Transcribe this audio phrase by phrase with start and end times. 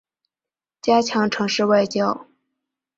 [0.81, 2.25] 加强城市外交